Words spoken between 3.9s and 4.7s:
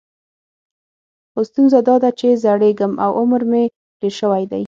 ډېر شوی دی.